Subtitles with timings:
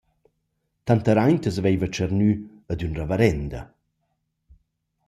[0.87, 2.31] Tanteraint as vaiva tschernü
[2.71, 3.61] ad ün ravarenda.